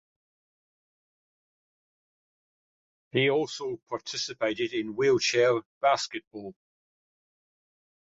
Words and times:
He 3.11 3.29
also 3.29 3.77
participated 3.87 4.73
in 4.73 4.95
wheelchair 4.95 5.61
basketball. 5.79 6.55